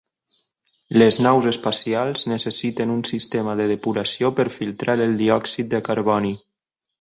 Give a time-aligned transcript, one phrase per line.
[1.01, 6.35] Les naus espacials necessiten un sistema de depuració per filtrar el diòxid de carboni.